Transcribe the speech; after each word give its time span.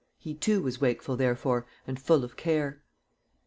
He 0.17 0.33
too 0.33 0.63
was 0.63 0.81
wakeful, 0.81 1.15
therefore, 1.15 1.67
and 1.85 1.99
full 2.01 2.23
of 2.23 2.35
care. 2.35 2.81